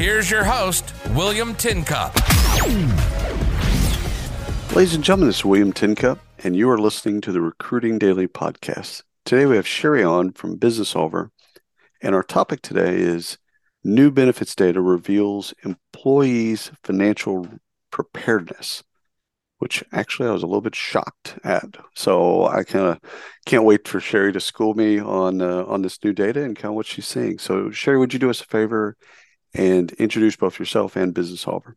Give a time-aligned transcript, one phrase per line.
[0.00, 2.14] Here's your host, William Tincup.
[4.74, 8.26] Ladies and gentlemen, this is William Tincup, and you are listening to the Recruiting Daily
[8.26, 9.02] podcast.
[9.26, 11.28] Today we have Sherry on from Businessolver,
[12.00, 13.36] and our topic today is
[13.84, 17.46] New benefits data reveals employees' financial
[17.90, 18.82] preparedness,
[19.58, 21.76] which actually I was a little bit shocked at.
[21.94, 23.00] So I kind of
[23.44, 26.72] can't wait for Sherry to school me on uh, on this new data and kind
[26.72, 27.38] of what she's seeing.
[27.38, 28.96] So Sherry, would you do us a favor
[29.54, 31.74] and introduce both yourself and Businessolver.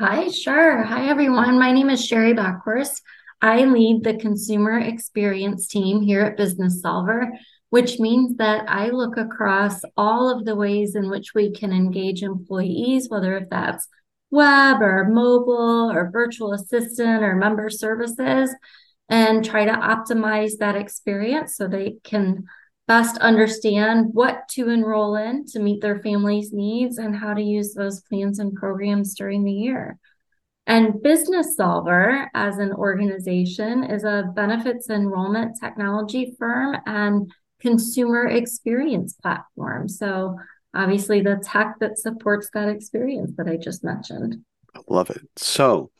[0.00, 0.82] Hi, sure.
[0.82, 1.58] Hi, everyone.
[1.58, 3.02] My name is Sherry Bockhorst.
[3.40, 7.30] I lead the consumer experience team here at Businessolver,
[7.70, 12.22] which means that I look across all of the ways in which we can engage
[12.22, 13.88] employees, whether if that's
[14.30, 18.54] web or mobile or virtual assistant or member services,
[19.08, 22.44] and try to optimize that experience so they can
[22.88, 27.74] best understand what to enroll in to meet their family's needs and how to use
[27.74, 29.98] those plans and programs during the year.
[30.66, 37.30] And Businessolver, as an organization, is a benefits enrollment technology firm and
[37.60, 39.88] consumer experience platform.
[39.88, 40.36] So,
[40.74, 44.44] obviously, the tech that supports that experience that I just mentioned.
[44.74, 45.22] I love it.
[45.36, 45.90] So,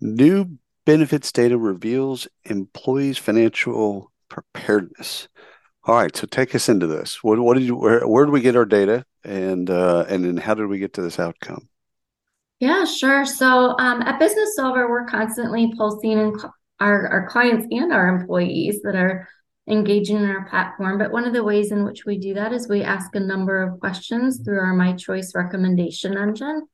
[0.00, 5.28] new benefits data reveals employees' financial preparedness.
[5.86, 7.22] All right, so take us into this.
[7.22, 7.76] What, what did you?
[7.76, 10.94] Where, where did we get our data, and uh, and then how did we get
[10.94, 11.68] to this outcome?
[12.58, 13.24] Yeah, sure.
[13.24, 16.36] So um, at Businessolver, we're constantly pulsing in
[16.80, 19.28] our our clients and our employees that are
[19.68, 20.98] engaging in our platform.
[20.98, 23.62] But one of the ways in which we do that is we ask a number
[23.62, 26.66] of questions through our My Choice recommendation engine,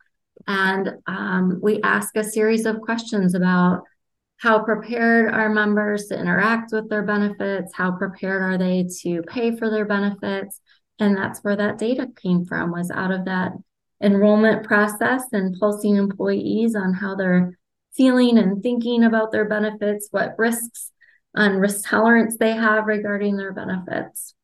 [0.46, 3.82] and um, we ask a series of questions about
[4.42, 7.72] how prepared are members to interact with their benefits?
[7.72, 10.60] How prepared are they to pay for their benefits?
[10.98, 13.52] And that's where that data came from, was out of that
[14.02, 17.56] enrollment process and pulsing employees on how they're
[17.94, 20.90] feeling and thinking about their benefits, what risks
[21.36, 24.34] and risk tolerance they have regarding their benefits.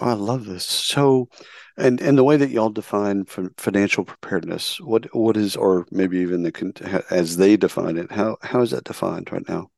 [0.00, 0.64] Oh, I love this.
[0.64, 1.28] So,
[1.76, 6.42] and and the way that y'all define financial preparedness, what what is, or maybe even
[6.42, 9.70] the as they define it, how how is that defined right now?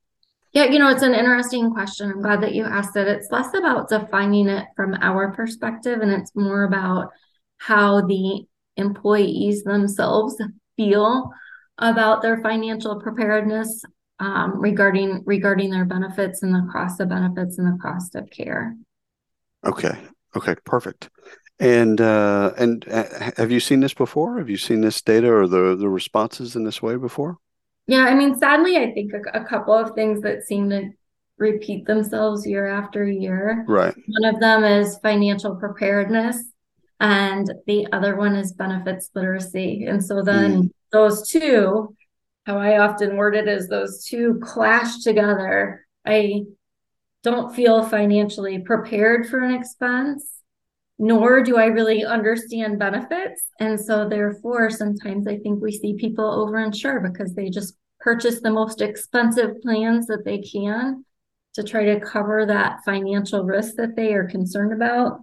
[0.52, 2.10] Yeah, you know, it's an interesting question.
[2.10, 3.06] I'm glad that you asked it.
[3.06, 7.10] It's less about defining it from our perspective, and it's more about
[7.58, 8.44] how the
[8.76, 10.36] employees themselves
[10.76, 11.30] feel
[11.78, 13.84] about their financial preparedness
[14.18, 18.76] um, regarding regarding their benefits and the cost of benefits and the cost of care.
[19.64, 19.96] Okay.
[20.36, 20.54] Okay.
[20.64, 21.10] Perfect.
[21.60, 23.04] And uh, and uh,
[23.36, 24.38] have you seen this before?
[24.38, 27.36] Have you seen this data or the the responses in this way before?
[27.86, 30.90] Yeah, I mean, sadly, I think a, a couple of things that seem to
[31.36, 33.64] repeat themselves year after year.
[33.68, 33.94] Right.
[34.06, 36.42] One of them is financial preparedness,
[36.98, 39.84] and the other one is benefits literacy.
[39.86, 40.70] And so then mm.
[40.92, 41.94] those two,
[42.46, 45.86] how I often word it is those two clash together.
[46.06, 46.44] I
[47.22, 50.40] don't feel financially prepared for an expense,
[50.98, 53.42] nor do I really understand benefits.
[53.58, 58.50] And so, therefore, sometimes I think we see people overinsure because they just purchase the
[58.50, 61.04] most expensive plans that they can
[61.54, 65.20] to try to cover that financial risk that they are concerned about.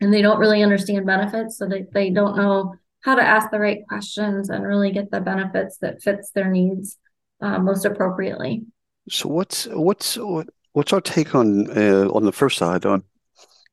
[0.00, 3.60] And they don't really understand benefits, so that they don't know how to ask the
[3.60, 6.98] right questions and really get the benefits that fits their needs
[7.40, 8.64] uh, most appropriately.
[9.08, 13.04] So what's what's what What's our take on uh, on the first side on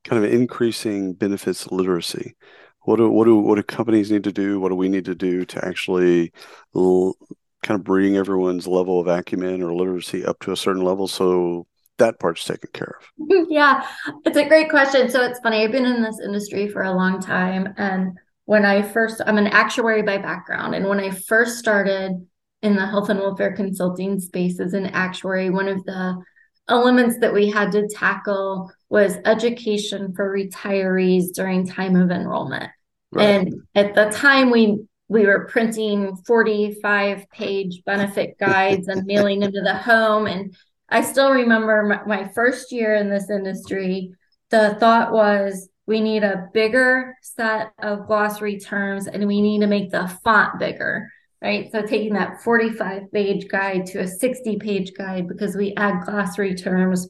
[0.04, 2.36] kind of increasing benefits literacy?
[2.82, 4.60] What do what do what do companies need to do?
[4.60, 6.32] What do we need to do to actually
[6.74, 7.16] l-
[7.62, 11.66] kind of bring everyone's level of acumen or literacy up to a certain level so
[11.98, 13.06] that part's taken care of?
[13.50, 13.86] Yeah,
[14.24, 15.08] it's a great question.
[15.10, 15.62] So it's funny.
[15.64, 19.46] I've been in this industry for a long time, and when I first, I'm an
[19.48, 22.26] actuary by background, and when I first started
[22.62, 26.22] in the health and welfare consulting space as an actuary, one of the
[26.70, 32.70] elements that we had to tackle was education for retirees during time of enrollment.
[33.12, 33.24] Right.
[33.24, 34.78] And at the time we
[35.08, 40.54] we were printing 45 page benefit guides and mailing them to the home and
[40.88, 44.12] I still remember my, my first year in this industry
[44.50, 49.66] the thought was we need a bigger set of glossary terms and we need to
[49.66, 51.10] make the font bigger
[51.42, 56.04] right so taking that 45 page guide to a 60 page guide because we add
[56.04, 57.08] glossary terms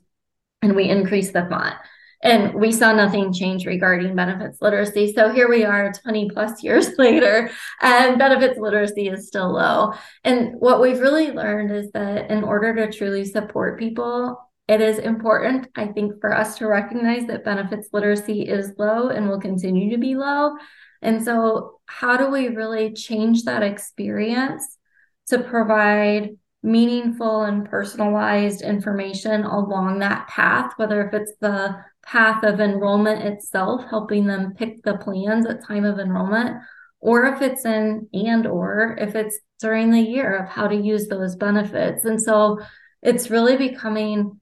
[0.63, 1.75] and we increase the font
[2.23, 5.13] and we saw nothing change regarding benefits literacy.
[5.15, 7.51] So here we are 20 plus years later,
[7.81, 9.95] and benefits literacy is still low.
[10.25, 14.39] And what we've really learned is that in order to truly support people,
[14.69, 19.29] it is important, I think, for us to recognize that benefits literacy is low and
[19.29, 20.57] will continue to be low.
[21.03, 24.79] And so, how do we really change that experience
[25.29, 26.31] to provide
[26.63, 33.83] meaningful and personalized information along that path, whether if it's the path of enrollment itself,
[33.89, 36.61] helping them pick the plans at time of enrollment,
[37.01, 41.09] or if it's in and or if it's during the year of how to use
[41.09, 42.05] those benefits.
[42.05, 42.61] And so
[43.03, 44.40] it's really becoming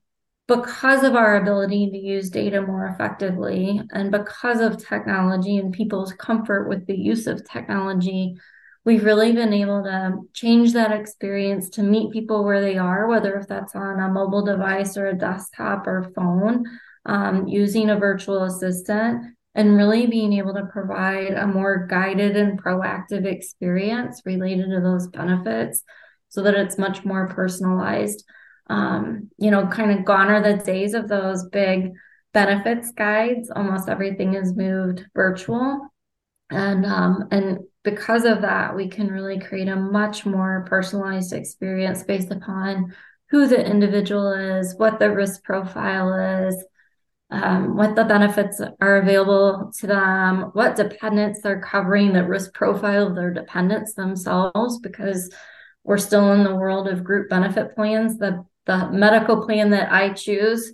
[0.49, 6.13] because of our ability to use data more effectively and because of technology and people's
[6.15, 8.35] comfort with the use of technology
[8.89, 13.35] we've really been able to change that experience to meet people where they are, whether
[13.37, 16.65] if that's on a mobile device or a desktop or phone,
[17.05, 22.63] um, using a virtual assistant, and really being able to provide a more guided and
[22.63, 25.83] proactive experience related to those benefits
[26.31, 28.25] so that it's much more personalized.
[28.69, 31.93] Um, you know, kind of gone are the days of those big
[32.35, 33.51] benefits guides.
[33.51, 35.89] Almost everything is moved virtual.
[36.51, 42.03] And um, and because of that, we can really create a much more personalized experience
[42.03, 42.95] based upon
[43.31, 46.13] who the individual is, what the risk profile
[46.47, 46.65] is,
[47.31, 53.09] um, what the benefits are available to them, what dependents they're covering, the risk profile
[53.09, 55.31] of their dependents themselves, because
[55.85, 58.19] we're still in the world of group benefit plans.
[58.19, 60.73] The the medical plan that I choose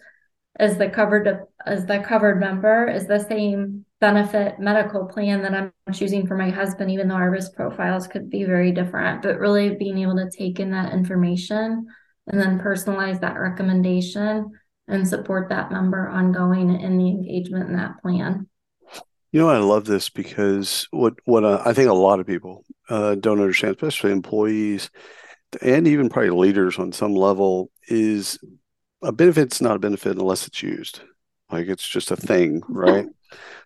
[0.56, 5.72] as the covered as the covered member is the same benefit medical plan that I'm
[5.94, 9.22] choosing for my husband, even though our risk profiles could be very different.
[9.22, 11.86] But really being able to take in that information
[12.26, 14.50] and then personalize that recommendation
[14.88, 18.48] and support that member ongoing in the engagement in that plan.
[19.30, 22.64] You know, I love this because what what uh, I think a lot of people
[22.88, 24.90] uh, don't understand, especially employees
[25.62, 28.38] and even probably leaders on some level, is
[29.02, 31.00] a benefit's not a benefit unless it's used.
[31.50, 32.76] Like it's just a thing, mm-hmm.
[32.76, 33.06] right?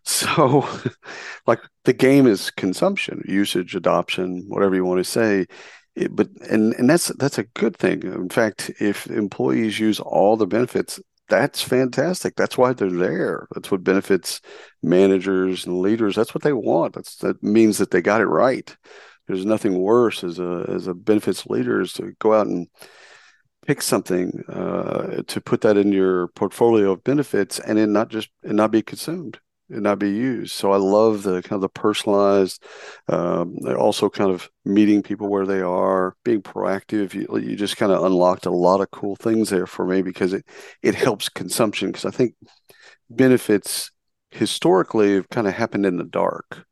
[0.04, 0.68] So,
[1.46, 5.46] like the game is consumption, usage, adoption, whatever you want to say.
[5.94, 8.02] It, but and and that's that's a good thing.
[8.02, 12.36] In fact, if employees use all the benefits, that's fantastic.
[12.36, 13.46] That's why they're there.
[13.52, 14.40] That's what benefits
[14.82, 16.16] managers and leaders.
[16.16, 16.94] That's what they want.
[16.94, 18.76] That's that means that they got it right.
[19.28, 22.66] There's nothing worse as a as a benefits leader is to go out and
[23.66, 28.30] pick something uh, to put that in your portfolio of benefits and then not just
[28.42, 29.38] and not be consumed
[29.70, 30.52] and not be used.
[30.52, 32.64] So I love the kind of the personalized,
[33.08, 37.12] um, also kind of meeting people where they are, being proactive.
[37.14, 40.32] You, you just kind of unlocked a lot of cool things there for me because
[40.32, 40.46] it
[40.82, 42.34] it helps consumption because I think
[43.10, 43.90] benefits
[44.30, 46.64] historically have kind of happened in the dark.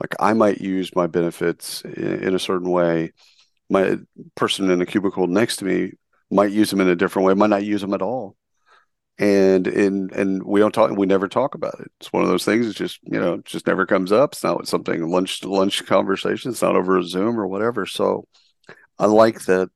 [0.00, 3.12] Like I might use my benefits in, in a certain way.
[3.68, 3.98] My
[4.34, 5.92] person in a cubicle next to me
[6.30, 8.36] might use them in a different way, might not use them at all.
[9.18, 11.90] And in and we don't talk we never talk about it.
[12.00, 14.32] It's one of those things it's just you know just never comes up.
[14.32, 17.84] It's not something lunch lunch conversation it's not over a zoom or whatever.
[17.86, 18.26] So
[18.98, 19.70] i like that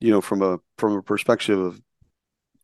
[0.00, 1.80] you know from a from a perspective of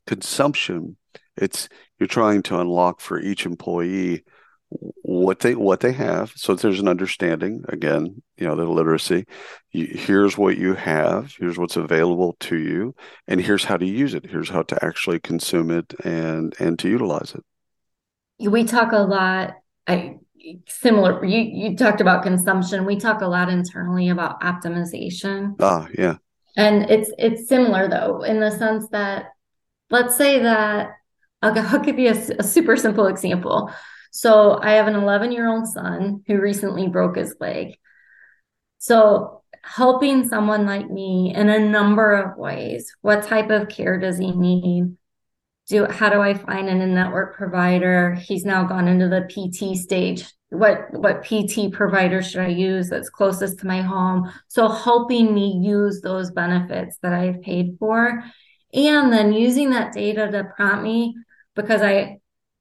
[0.06, 0.96] consumption
[1.36, 1.68] it's
[1.98, 4.24] you're trying to unlock for each employee
[4.70, 6.32] what they what they have.
[6.36, 9.26] So there's an understanding again you know the literacy
[9.72, 12.94] you, here's what you have here's what's available to you
[13.26, 14.26] and here's how to use it.
[14.26, 17.44] Here's how to actually consume it and and to utilize it.
[18.48, 20.18] We talk a lot I,
[20.68, 22.86] similar you you talked about consumption.
[22.86, 25.56] We talk a lot internally about optimization.
[25.58, 26.16] Ah yeah.
[26.56, 29.30] And it's it's similar though in the sense that
[29.90, 30.92] let's say that
[31.42, 33.72] I'll, I'll give you a, a super simple example
[34.10, 37.76] so I have an 11 year old son who recently broke his leg.
[38.78, 42.94] So helping someone like me in a number of ways.
[43.02, 44.96] What type of care does he need?
[45.68, 48.14] Do how do I find an in-network provider?
[48.14, 50.24] He's now gone into the PT stage.
[50.48, 54.32] What what PT provider should I use that's closest to my home?
[54.48, 58.24] So helping me use those benefits that I've paid for.
[58.72, 61.14] And then using that data to prompt me
[61.54, 62.19] because I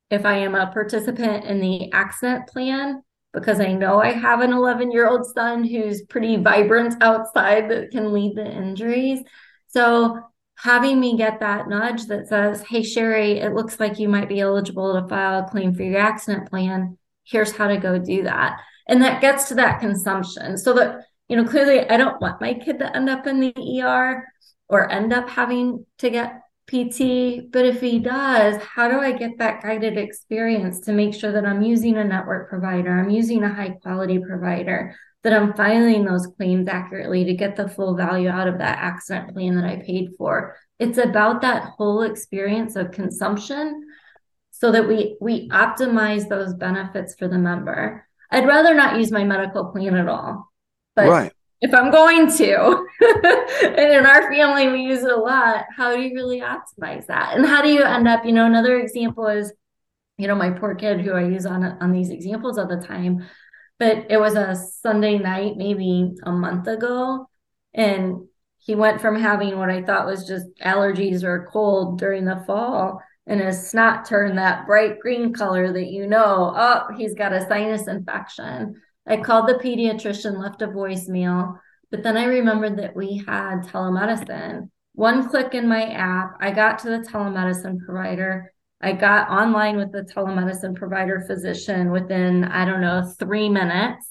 [0.09, 4.53] if I am a participant in the accident plan, because I know I have an
[4.53, 9.21] 11 year old son who's pretty vibrant outside that can lead to injuries.
[9.67, 10.19] So
[10.57, 14.39] having me get that nudge that says, Hey, Sherry, it looks like you might be
[14.39, 16.97] eligible to file a claim for your accident plan.
[17.23, 18.59] Here's how to go do that.
[18.87, 20.57] And that gets to that consumption.
[20.57, 23.81] So that, you know, clearly I don't want my kid to end up in the
[23.83, 24.25] ER
[24.67, 27.51] or end up having to get PT.
[27.51, 31.45] But if he does, how do I get that guided experience to make sure that
[31.45, 36.27] I'm using a network provider, I'm using a high quality provider, that I'm filing those
[36.37, 40.11] claims accurately to get the full value out of that accident plan that I paid
[40.17, 40.55] for.
[40.79, 43.85] It's about that whole experience of consumption
[44.51, 48.05] so that we we optimize those benefits for the member.
[48.31, 50.51] I'd rather not use my medical plan at all.
[50.95, 51.33] But right.
[51.61, 52.87] If I'm going to,
[53.63, 57.35] and in our family we use it a lot, how do you really optimize that?
[57.35, 59.51] And how do you end up, you know, another example is,
[60.17, 63.25] you know, my poor kid who I use on on these examples all the time
[63.79, 67.29] but it was a Sunday night, maybe a month ago.
[67.73, 72.43] And he went from having what I thought was just allergies or cold during the
[72.45, 77.31] fall, and his snot turned that bright green color that you know, oh, he's got
[77.31, 78.81] a sinus infection.
[79.09, 81.57] I called the pediatrician, left a voicemail,
[81.91, 84.69] but then I remembered that we had telemedicine.
[84.93, 88.53] One click in my app, I got to the telemedicine provider.
[88.81, 94.05] I got online with the telemedicine provider physician within, I don't know, three minutes.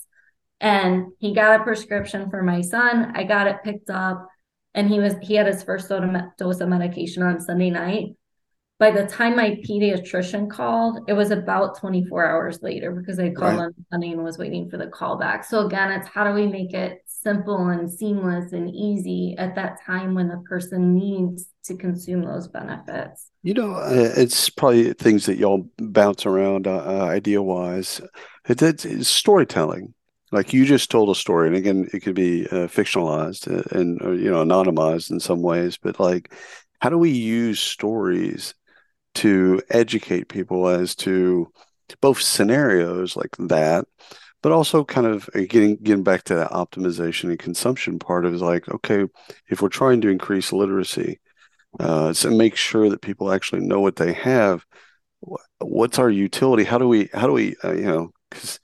[0.60, 3.12] And he got a prescription for my son.
[3.14, 4.26] I got it picked up
[4.74, 8.16] and he was he had his first dose of medication on Sunday night.
[8.78, 13.58] By the time my pediatrician called, it was about 24 hours later because I called
[13.58, 13.64] right.
[13.64, 15.44] on Sunday and was waiting for the call back.
[15.44, 19.82] So again, it's how do we make it simple and seamless and easy at that
[19.84, 23.30] time when the person needs to consume those benefits.
[23.42, 28.00] You know, uh, it's probably things that y'all bounce around uh, uh idea wise.
[28.48, 29.92] It, it's, it's, storytelling.
[30.30, 34.00] Like you just told a story, and again, it could be uh, fictionalized uh, and
[34.02, 35.78] or, you know anonymized in some ways.
[35.78, 36.32] But like,
[36.80, 38.54] how do we use stories
[39.18, 41.50] to educate people as to
[42.00, 43.86] both scenarios like that,
[44.42, 48.34] but also kind of uh, getting getting back to that optimization and consumption part of
[48.40, 49.06] like, okay,
[49.48, 51.20] if we're trying to increase literacy,
[51.80, 54.64] uh, so make sure that people actually know what they have.
[55.60, 56.64] What's our utility?
[56.64, 58.60] How do we how do we uh, you know because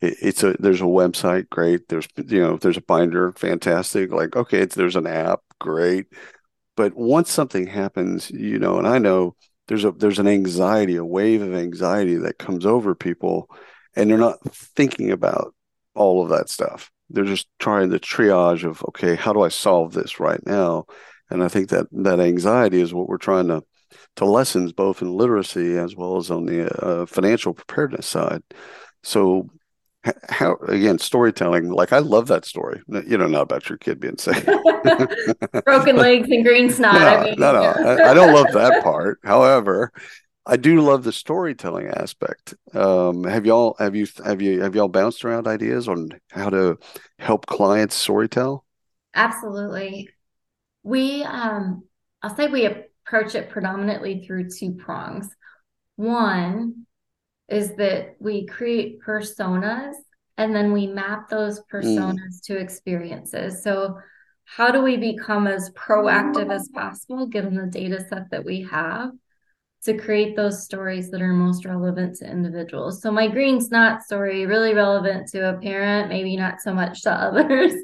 [0.00, 4.36] it, it's a there's a website great there's you know there's a binder fantastic like
[4.36, 6.06] okay there's an app great
[6.76, 9.36] but once something happens you know and I know
[9.68, 13.48] there's a there's an anxiety a wave of anxiety that comes over people
[13.94, 15.54] and they're not thinking about
[15.94, 19.92] all of that stuff they're just trying the triage of okay how do i solve
[19.92, 20.84] this right now
[21.30, 23.62] and I think that that anxiety is what we're trying to
[24.16, 28.42] to lessen both in literacy as well as on the uh, financial preparedness side.
[29.02, 29.48] So
[30.28, 32.80] how again storytelling like i love that story.
[32.88, 34.44] You know not about your kid being sick.
[35.64, 37.62] Broken legs and green snot no, I mean, no, no.
[37.62, 39.20] I, I, don't love that part.
[39.24, 39.92] However
[40.46, 42.54] i do love the storytelling aspect.
[42.74, 46.78] Um, have y'all have you have you have y'all bounced around ideas on how to
[47.18, 48.62] help clients storytell?
[49.14, 50.08] Absolutely.
[50.82, 51.84] We, um,
[52.22, 55.28] I'll say we approach it predominantly through two prongs.
[55.96, 56.86] One
[57.48, 59.94] is that we create personas
[60.36, 62.42] and then we map those personas mm.
[62.44, 63.62] to experiences.
[63.62, 63.98] So,
[64.44, 69.10] how do we become as proactive as possible given the data set that we have
[69.82, 73.02] to create those stories that are most relevant to individuals?
[73.02, 77.12] So, my green snot story, really relevant to a parent, maybe not so much to
[77.12, 77.74] others.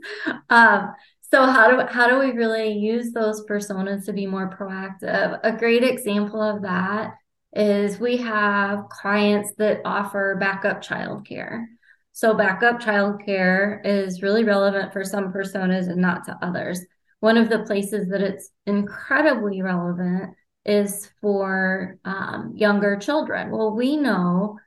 [0.49, 0.94] um,
[1.33, 5.40] so how do how do we really use those personas to be more proactive?
[5.42, 7.14] A great example of that
[7.54, 11.64] is we have clients that offer backup childcare.
[12.12, 16.80] So backup childcare is really relevant for some personas and not to others.
[17.20, 20.34] One of the places that it's incredibly relevant
[20.64, 23.50] is for um, younger children.
[23.50, 24.58] Well, we know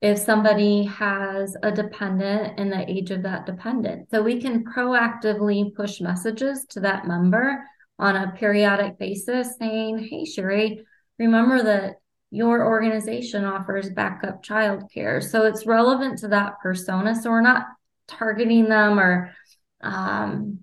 [0.00, 4.10] if somebody has a dependent and the age of that dependent.
[4.10, 7.64] So we can proactively push messages to that member
[7.98, 10.84] on a periodic basis saying, Hey, Sherry,
[11.18, 11.96] remember that
[12.30, 15.22] your organization offers backup childcare.
[15.22, 17.14] So it's relevant to that persona.
[17.14, 17.66] So we're not
[18.08, 19.32] targeting them or
[19.80, 20.60] um,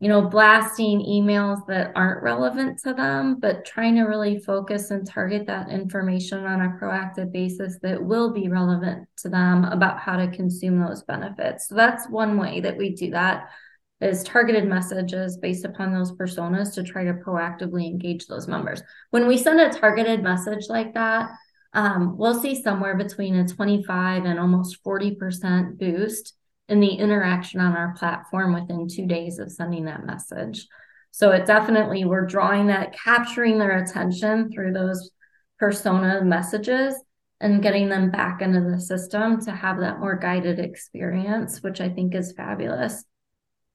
[0.00, 5.06] you know, blasting emails that aren't relevant to them, but trying to really focus and
[5.06, 10.16] target that information on a proactive basis that will be relevant to them about how
[10.16, 11.68] to consume those benefits.
[11.68, 13.50] So that's one way that we do that
[14.00, 18.82] is targeted messages based upon those personas to try to proactively engage those members.
[19.10, 21.30] When we send a targeted message like that,
[21.72, 26.34] um, we'll see somewhere between a 25 and almost 40% boost
[26.68, 30.66] in the interaction on our platform within two days of sending that message.
[31.10, 35.10] So it definitely, we're drawing that, capturing their attention through those
[35.58, 36.94] persona messages
[37.40, 41.88] and getting them back into the system to have that more guided experience, which I
[41.88, 43.04] think is fabulous.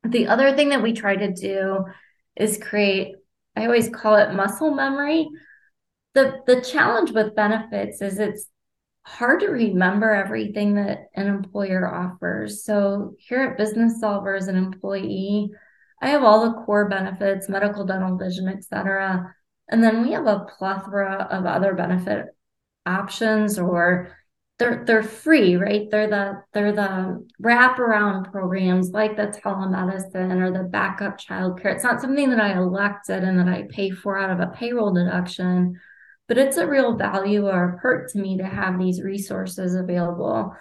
[0.10, 1.86] The other thing that we try to do
[2.36, 3.16] is create,
[3.56, 5.28] I always call it muscle memory.
[6.14, 8.48] The, the challenge with benefits is it's
[9.04, 12.64] hard to remember everything that an employer offers.
[12.64, 15.52] So here at Businessolver as an employee,
[16.02, 19.34] I have all the core benefits, medical, dental, vision, etc.
[19.70, 22.28] And then we have a plethora of other benefit
[22.86, 24.16] options or
[24.58, 25.90] they're they're free, right?
[25.92, 31.74] They're the they're the wraparound programs like the telemedicine or the backup childcare.
[31.74, 34.94] It's not something that I elected and that I pay for out of a payroll
[34.94, 35.80] deduction,
[36.28, 40.56] but it's a real value or a perk to me to have these resources available.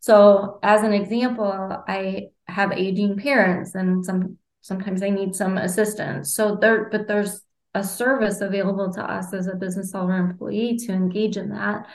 [0.00, 1.50] So, as an example,
[1.88, 6.34] I have aging parents, and some sometimes they need some assistance.
[6.34, 7.40] So there, but there's
[7.74, 11.86] a service available to us as a business owner employee to engage in that.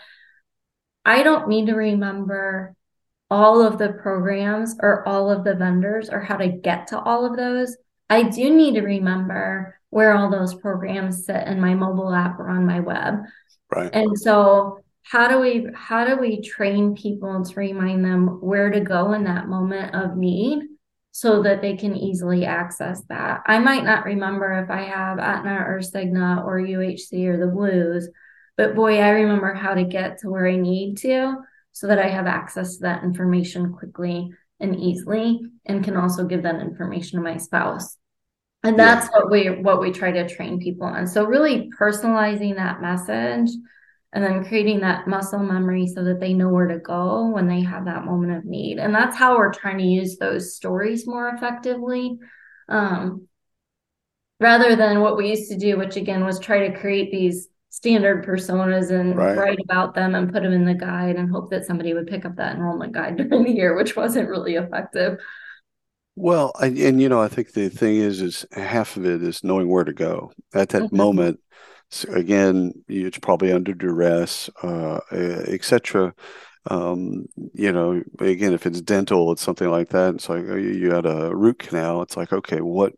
[1.05, 2.75] I don't need to remember
[3.29, 7.25] all of the programs or all of the vendors or how to get to all
[7.25, 7.75] of those.
[8.09, 12.49] I do need to remember where all those programs sit in my mobile app or
[12.49, 13.21] on my web.
[13.73, 13.89] Right.
[13.93, 18.79] And so how do we how do we train people to remind them where to
[18.79, 20.63] go in that moment of need
[21.11, 23.43] so that they can easily access that.
[23.45, 28.09] I might not remember if I have Aetna or Cigna or UHC or the Blues,
[28.57, 31.37] but boy, I remember how to get to where I need to
[31.71, 36.43] so that I have access to that information quickly and easily and can also give
[36.43, 37.97] that information to my spouse.
[38.63, 39.19] And that's yeah.
[39.19, 41.07] what we what we try to train people on.
[41.07, 43.49] So really personalizing that message
[44.13, 47.61] and then creating that muscle memory so that they know where to go when they
[47.61, 51.29] have that moment of need and that's how we're trying to use those stories more
[51.29, 52.17] effectively
[52.69, 53.27] um,
[54.39, 58.25] rather than what we used to do which again was try to create these standard
[58.25, 59.35] personas and right.
[59.35, 62.23] write about them and put them in the guide and hope that somebody would pick
[62.23, 65.17] up that enrollment guide during the year which wasn't really effective
[66.15, 69.43] well and, and you know i think the thing is is half of it is
[69.43, 70.97] knowing where to go at that mm-hmm.
[70.97, 71.39] moment
[72.09, 76.13] again, it's probably under duress, uh, etc.
[76.69, 80.15] Um, you know, again, if it's dental, it's something like that.
[80.15, 82.01] It's like oh, you had a root canal.
[82.01, 82.93] It's like, okay, what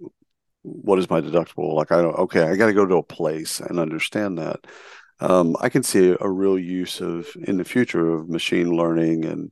[0.66, 1.74] what is my deductible?
[1.74, 2.16] Like, I don't.
[2.16, 4.66] Okay, I got to go to a place and understand that.
[5.20, 9.52] Um, I can see a real use of in the future of machine learning and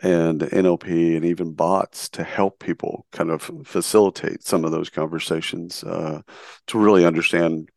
[0.00, 5.84] and NLP and even bots to help people kind of facilitate some of those conversations
[5.84, 6.22] uh,
[6.66, 7.68] to really understand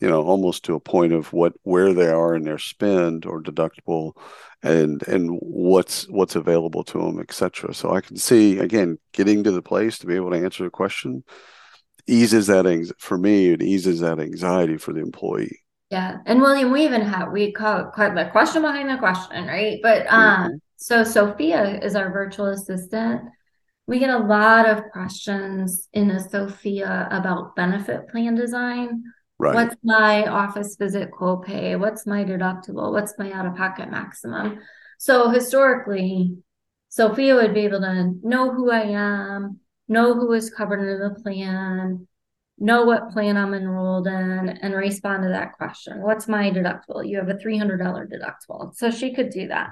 [0.00, 3.42] you know almost to a point of what where they are in their spend or
[3.42, 4.12] deductible
[4.62, 9.52] and and what's what's available to them etc so i can see again getting to
[9.52, 11.22] the place to be able to answer the question
[12.06, 16.84] eases that for me it eases that anxiety for the employee yeah and william we
[16.84, 20.56] even have we call it the question behind the question right but um mm-hmm.
[20.76, 23.22] so sophia is our virtual assistant
[23.86, 29.02] we get a lot of questions in a sophia about benefit plan design
[29.36, 29.54] Right.
[29.54, 31.78] What's my office visit copay?
[31.78, 32.92] What's my deductible?
[32.92, 34.60] What's my out of pocket maximum?
[34.98, 36.36] So historically,
[36.88, 41.20] Sophia would be able to know who I am, know who is covered under the
[41.22, 42.06] plan,
[42.58, 46.00] know what plan I'm enrolled in, and respond to that question.
[46.00, 47.06] What's my deductible?
[47.06, 47.78] You have a $300
[48.10, 48.74] deductible.
[48.74, 49.70] So she could do that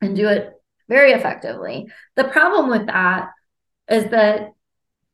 [0.00, 0.52] and do it
[0.88, 1.86] very effectively.
[2.16, 3.30] The problem with that
[3.90, 4.52] is that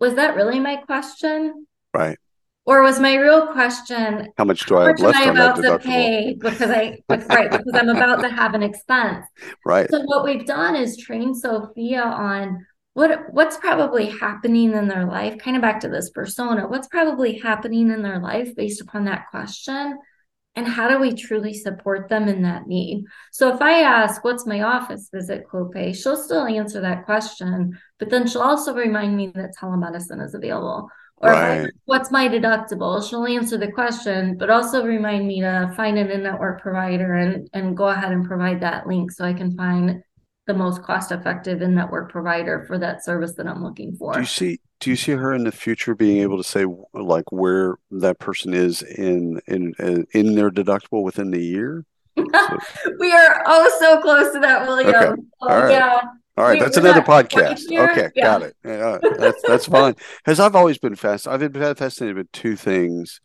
[0.00, 1.66] was that really my question?
[1.92, 2.18] Right.
[2.66, 5.82] Or was my real question how much do I have left I on that deductible?
[5.82, 9.26] pay because I right because I'm about to have an expense.
[9.66, 9.90] Right.
[9.90, 15.38] So what we've done is train Sophia on what what's probably happening in their life,
[15.38, 16.66] kind of back to this persona.
[16.66, 19.98] What's probably happening in their life based upon that question?
[20.56, 23.04] And how do we truly support them in that need?
[23.32, 25.96] So if I ask, what's my office visit copay?
[25.96, 30.88] She'll still answer that question, but then she'll also remind me that telemedicine is available
[31.16, 31.70] or right.
[31.84, 36.60] what's my deductible she'll answer the question but also remind me to find an in-network
[36.60, 40.02] provider and and go ahead and provide that link so i can find
[40.46, 44.26] the most cost effective in-network provider for that service that i'm looking for do you
[44.26, 48.18] see do you see her in the future being able to say like where that
[48.18, 51.84] person is in in uh, in their deductible within the year
[52.16, 52.58] so.
[52.98, 55.22] we are oh so close to that william okay.
[55.42, 56.00] oh, yeah
[56.36, 57.62] all right, that's another podcast.
[57.66, 58.24] Okay, yeah.
[58.24, 58.56] got it.
[58.64, 59.94] Yeah, that's that's fine.
[60.18, 61.28] Because I've always been fast.
[61.28, 63.20] I've been fascinated with two things.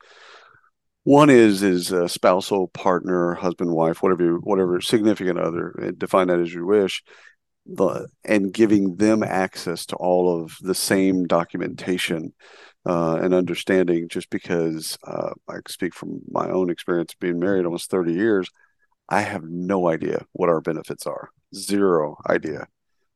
[1.04, 5.74] One is is a spousal partner, husband, wife, whatever, whatever significant other.
[5.82, 7.04] Eh, define that as you wish.
[7.66, 12.34] The and giving them access to all of the same documentation
[12.86, 17.92] uh, and understanding just because uh, I speak from my own experience being married almost
[17.92, 18.50] 30 years.
[19.08, 21.30] I have no idea what our benefits are.
[21.54, 22.68] Zero idea.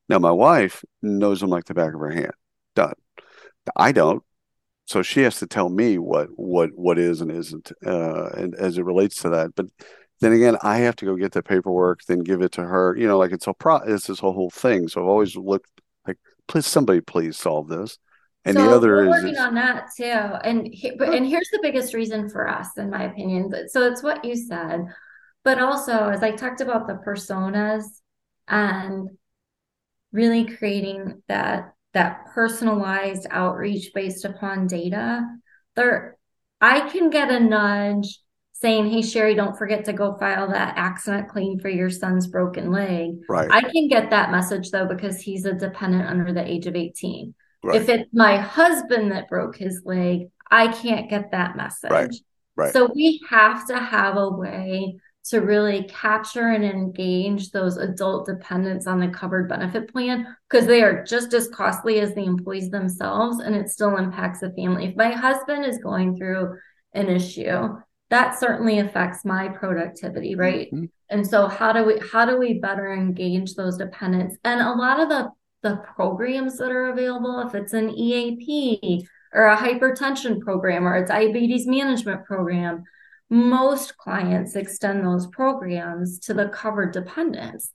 [0.08, 2.32] Now, my wife knows them like the back of her hand.
[2.74, 2.94] Done.
[3.76, 4.22] I don't.
[4.86, 8.78] So she has to tell me what what what is and isn't, uh, and as
[8.78, 9.54] it relates to that.
[9.54, 9.66] But
[10.20, 12.96] then again, I have to go get the paperwork, then give it to her.
[12.96, 13.76] You know, like it's a pro.
[13.78, 14.88] It's this whole thing.
[14.88, 15.70] So I've always looked
[16.06, 16.18] like,
[16.48, 17.98] please, somebody, please solve this.
[18.44, 20.04] And so the other we're is working on that too.
[20.04, 23.50] And he, but, and here's the biggest reason for us, in my opinion.
[23.68, 24.84] So it's what you said,
[25.44, 27.84] but also as I talked about the personas
[28.46, 29.08] and
[30.12, 35.22] really creating that that personalized outreach based upon data.
[35.76, 36.16] There,
[36.60, 38.20] I can get a nudge
[38.52, 42.70] saying, Hey, Sherry, don't forget to go file that accident claim for your son's broken
[42.70, 43.12] leg.
[43.28, 43.50] right.
[43.50, 47.34] I can get that message though, because he's a dependent under the age of 18.
[47.62, 47.80] right.
[47.80, 51.90] If it's my husband that broke his leg, I can't get that message.
[51.90, 52.14] Right,
[52.56, 52.72] right.
[52.72, 58.86] So we have to have a way to really capture and engage those adult dependents
[58.86, 63.38] on the covered benefit plan because they are just as costly as the employees themselves
[63.40, 64.86] and it still impacts the family.
[64.86, 66.58] If my husband is going through
[66.92, 67.76] an issue,
[68.10, 70.70] that certainly affects my productivity, right?
[70.70, 70.90] Mhm.
[71.08, 74.36] And so how do we how do we better engage those dependents?
[74.44, 75.30] And a lot of the
[75.62, 81.06] the programs that are available, if it's an EAP or a hypertension program or a
[81.06, 82.84] diabetes management program,
[83.34, 87.72] most clients extend those programs to the covered dependents.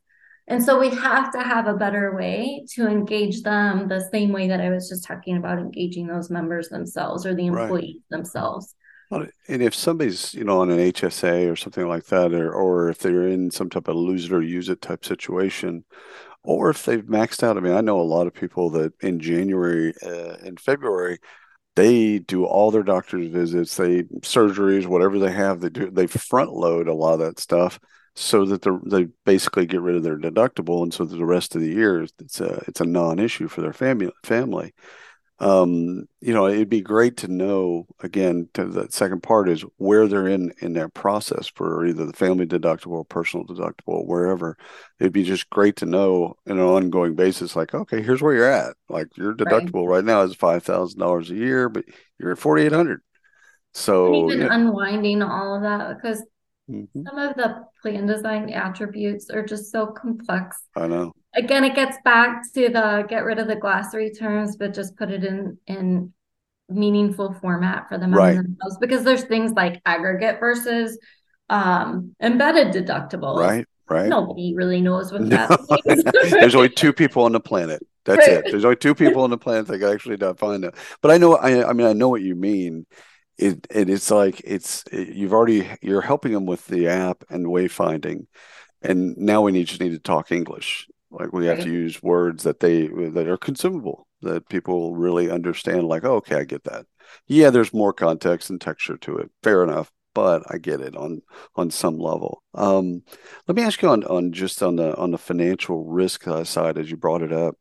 [0.47, 4.47] And so we have to have a better way to engage them the same way
[4.47, 7.95] that I was just talking about engaging those members themselves or the Right.
[8.09, 8.73] themselves.
[9.11, 12.89] Well, And if somebody's, you know, on an HSA or something like that, or or
[12.89, 15.83] if they're in some type of lose it or use it type situation,
[16.43, 17.57] or if they've maxed out.
[17.57, 21.19] I mean, I know a lot of people that in January uh, and February,
[21.79, 26.51] they do all their doctor's visits, they surgeries, whatever they have, they do they front
[26.51, 27.79] load a lot of that stuff
[28.15, 31.61] so that they basically get rid of their deductible, and so that the rest of
[31.61, 34.73] the year it's a it's a non-issue for their family family
[35.39, 38.49] um, you know, it'd be great to know again.
[38.55, 42.45] To the second part is where they're in in their process for either the family
[42.45, 44.57] deductible, or personal deductible, wherever.
[44.99, 47.55] It'd be just great to know on an ongoing basis.
[47.55, 48.75] Like, okay, here's where you're at.
[48.89, 51.85] Like your deductible right, now is five thousand dollars a year, but
[52.17, 53.01] you're at forty eight hundred.
[53.73, 54.53] So and even yeah.
[54.53, 56.21] unwinding all of that because
[56.69, 57.03] Mhm.
[57.07, 60.57] some of the plan design attributes are just so complex.
[60.75, 61.13] I know.
[61.35, 65.09] Again, it gets back to the get rid of the glossary terms, but just put
[65.11, 66.13] it in in
[66.69, 68.35] meaningful format for them Right.
[68.35, 68.77] themselves.
[68.79, 70.99] Because there's things like aggregate versus
[71.49, 73.39] um, embedded deductibles.
[73.39, 73.65] Right.
[73.89, 74.07] Right.
[74.07, 75.47] Nobody really knows what No.
[75.47, 76.31] that means.
[76.31, 77.81] There's only two people on the planet.
[78.05, 78.37] That's Right.
[78.37, 78.51] it.
[78.51, 80.75] There's only two people on the planet that can actually define that.
[81.01, 82.85] But I know, I, I mean, I know what you mean.
[83.39, 88.27] It, it's like it's you've already you're helping them with the app and wayfinding,
[88.81, 90.87] and now we need just need to talk English.
[91.11, 91.65] Like we have Right.
[91.65, 95.87] to use words that they that are consumable that people really understand.
[95.87, 96.85] Like, oh, okay, I get that.
[97.27, 99.31] Yeah, there's more context and texture to it.
[99.43, 101.21] Fair enough, but I get it on
[101.55, 102.43] on some level.
[102.53, 103.03] Um,
[103.47, 106.77] let me ask you on on just on the on the financial risk uh, side
[106.77, 107.55] as you brought it up,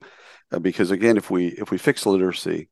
[0.52, 2.68] uh, because again, if we if we fix literacy,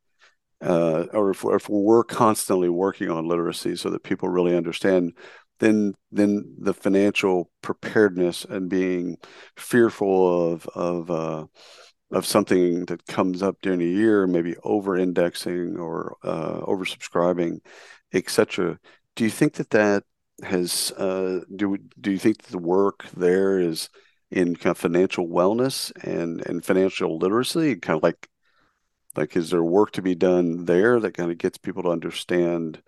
[0.63, 5.13] uh, or if if we're constantly working on literacy so that people really understand,
[5.61, 9.17] then then the financial preparedness and being
[9.57, 11.47] fearful of of uh,
[12.11, 17.59] of something that comes up during a year, maybe over indexing or uh, oversubscribing,
[18.13, 18.79] etc.
[19.17, 20.05] Do you think that that
[20.43, 23.89] has uh, do do you think that the work there is
[24.31, 28.29] in kind of financial wellness and and financial literacy, kind of like
[29.17, 32.83] like is there work to be done there that kind of gets people to understand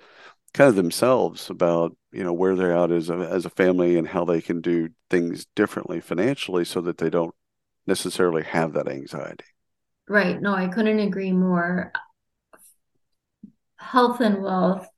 [0.54, 4.08] kind of themselves about you know where they're at as a as a family and
[4.08, 7.34] how they can do things differently financially so that they don't
[7.86, 9.44] necessarily have that anxiety.
[10.08, 10.40] Right.
[10.40, 11.92] No, I couldn't agree more.
[13.76, 14.88] Health and wealth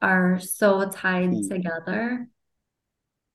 [0.00, 1.48] are so tied Mm.
[1.48, 2.28] together.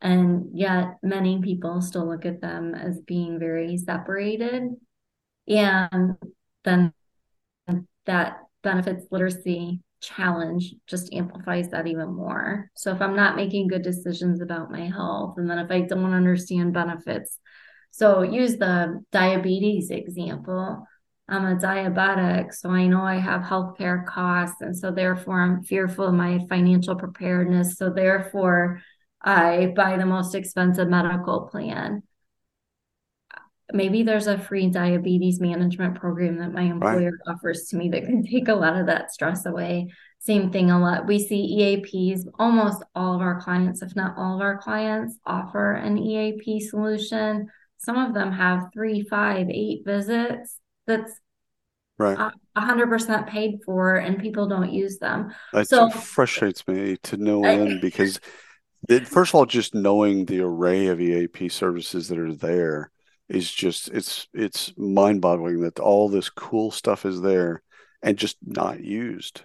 [0.01, 4.75] And yet many people still look at them as being very separated.
[5.47, 6.15] And
[6.63, 6.93] then
[8.05, 12.69] that benefits literacy challenge just amplifies that even more.
[12.75, 16.13] So if I'm not making good decisions about my health, and then if I don't
[16.13, 17.39] understand benefits,
[17.91, 20.85] so use the diabetes example.
[21.29, 26.07] I'm a diabetic, so I know I have healthcare costs, and so therefore I'm fearful
[26.07, 27.77] of my financial preparedness.
[27.77, 28.81] So therefore,
[29.21, 32.03] I buy the most expensive medical plan.
[33.71, 37.33] Maybe there's a free diabetes management program that my employer right.
[37.33, 39.87] offers to me that can take a lot of that stress away.
[40.19, 41.05] Same thing a lot.
[41.05, 45.73] We see EAPs, almost all of our clients, if not all of our clients, offer
[45.73, 47.49] an EAP solution.
[47.77, 50.59] Some of them have three, five, eight visits.
[50.87, 51.11] That's
[51.97, 55.33] right hundred percent paid for and people don't use them.
[55.53, 58.19] It so frustrates me to no end because
[59.05, 62.91] first of all, just knowing the array of EAP services that are there
[63.29, 67.61] is just it's it's mind boggling that all this cool stuff is there
[68.01, 69.41] and just not used.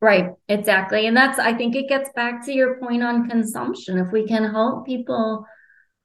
[0.00, 1.06] Right, exactly.
[1.06, 3.98] And that's I think it gets back to your point on consumption.
[3.98, 5.46] If we can help people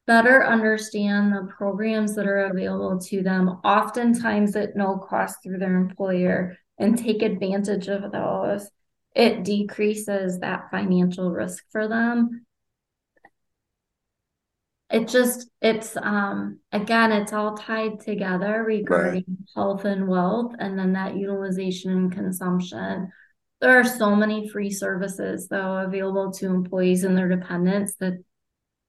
[0.07, 5.75] better understand the programs that are available to them, oftentimes at no cost through their
[5.75, 8.69] employer, and take advantage of those,
[9.15, 12.45] it decreases that financial risk for them.
[14.91, 19.49] It just, it's, um, again, it's all tied together regarding right.
[19.55, 23.09] health and wealth, and then that utilization and consumption.
[23.61, 28.15] There are so many free services, though, available to employees and their dependents that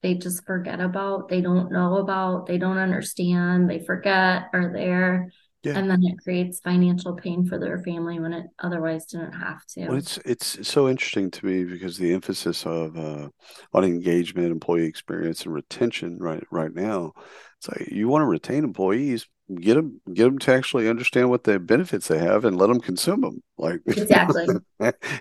[0.02, 5.30] they just forget about, they don't know about, they don't understand, they forget are there.
[5.62, 5.78] Yeah.
[5.78, 9.86] And then it creates financial pain for their family when it otherwise didn't have to.
[9.86, 13.28] Well, it's it's so interesting to me because the emphasis of uh,
[13.72, 17.12] on engagement, employee experience, and retention right right now.
[17.58, 19.28] It's like you want to retain employees,
[19.60, 22.80] get them get them to actually understand what the benefits they have and let them
[22.80, 23.42] consume them.
[23.56, 24.46] Like exactly,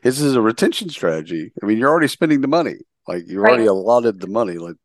[0.02, 1.52] this is a retention strategy.
[1.62, 2.78] I mean, you're already spending the money.
[3.08, 3.52] Like you right.
[3.52, 4.58] already allotted the money.
[4.58, 4.78] Like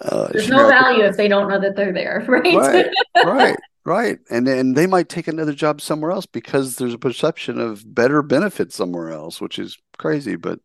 [0.00, 2.54] uh, there's no value if they don't know that they're there, right?
[2.54, 2.86] Right,
[3.24, 4.18] right, right.
[4.30, 8.22] And and they might take another job somewhere else because there's a perception of better
[8.22, 10.60] benefits somewhere else, which is crazy, but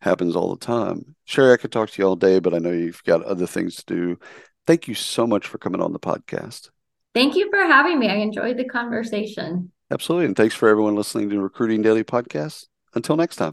[0.00, 1.14] happens all the time.
[1.24, 3.76] Sherry, I could talk to you all day, but I know you've got other things
[3.76, 4.18] to do.
[4.66, 6.70] Thank you so much for coming on the podcast.
[7.14, 8.08] Thank you for having me.
[8.08, 9.72] I enjoyed the conversation.
[9.90, 10.26] Absolutely.
[10.26, 12.66] And thanks for everyone listening to Recruiting Daily Podcast.
[12.94, 13.52] Until next time.